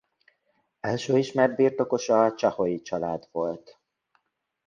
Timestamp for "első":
0.79-1.17